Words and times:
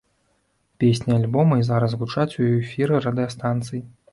Песні 0.83 1.11
альбома 1.17 1.59
і 1.61 1.67
зараз 1.69 1.95
гучаць 2.01 2.35
у 2.45 2.45
эфіры 2.59 3.03
радыёстанцый. 3.09 3.89